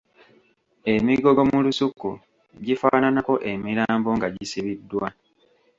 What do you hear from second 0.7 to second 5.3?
Emigogo mu lusuku gifaananako emirambo nga gisibiddwa.